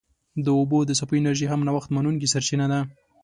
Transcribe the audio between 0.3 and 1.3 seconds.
د اوبو د څپو